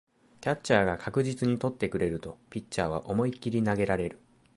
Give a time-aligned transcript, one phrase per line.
[0.41, 4.19] キャッチャーが確実に捕ってくれるとピッチャーは思いっきり投げられる